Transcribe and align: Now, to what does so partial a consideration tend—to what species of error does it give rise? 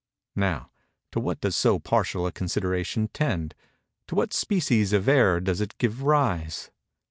Now, 0.35 0.71
to 1.11 1.19
what 1.19 1.41
does 1.41 1.55
so 1.55 1.77
partial 1.77 2.25
a 2.25 2.31
consideration 2.31 3.09
tend—to 3.09 4.15
what 4.15 4.33
species 4.33 4.93
of 4.93 5.07
error 5.07 5.39
does 5.39 5.61
it 5.61 5.77
give 5.77 6.01
rise? 6.01 6.71